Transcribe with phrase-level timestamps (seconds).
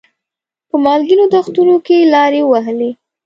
[0.69, 2.91] په مالګینو دښتونو کې لارې ووهلې.